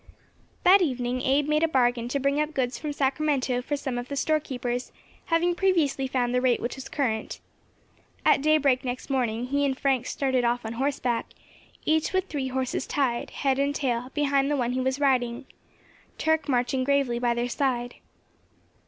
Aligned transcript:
That 0.63 0.81
evening 0.81 1.21
Abe 1.21 1.47
made 1.47 1.61
a 1.61 1.67
bargain 1.67 2.07
to 2.07 2.19
bring 2.19 2.41
up 2.41 2.55
goods 2.55 2.79
from 2.79 2.91
Sacramento 2.91 3.61
for 3.61 3.75
one 3.77 3.99
of 3.99 4.07
the 4.07 4.15
store 4.15 4.39
keepers, 4.39 4.91
having 5.25 5.53
previously 5.53 6.07
found 6.07 6.33
the 6.33 6.41
rate 6.41 6.59
which 6.59 6.73
was 6.75 6.89
current. 6.89 7.39
At 8.25 8.41
daybreak 8.41 8.83
next 8.83 9.11
morning 9.11 9.45
he 9.45 9.63
and 9.63 9.77
Frank 9.79 10.07
started 10.07 10.43
off 10.43 10.65
on 10.65 10.73
horseback, 10.73 11.27
each 11.85 12.13
with 12.13 12.29
three 12.29 12.47
horses 12.47 12.87
tied, 12.87 13.29
head 13.29 13.59
and 13.59 13.75
tail, 13.75 14.09
behind 14.15 14.49
the 14.49 14.57
one 14.57 14.71
he 14.71 14.81
was 14.81 14.99
riding, 14.99 15.45
Turk 16.17 16.49
marching 16.49 16.83
gravely 16.83 17.19
by 17.19 17.35
their 17.35 17.47
side. 17.47 17.97